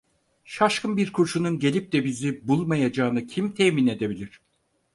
Şaşkın 0.43 0.97
bir 0.97 1.13
kurşunun 1.13 1.59
gelip 1.59 1.91
de 1.93 2.03
bizi 2.05 2.47
bulmayacağını 2.47 3.27
kim 3.27 3.51
temin 3.51 3.87
edebilir? 3.87 4.41